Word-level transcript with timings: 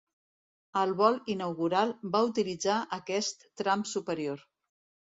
El 0.83 0.93
vol 1.01 1.19
inaugural 1.35 1.93
va 2.17 2.25
utilitzar 2.31 2.81
aquest 2.99 3.49
tram 3.63 3.87
superior. 3.97 4.47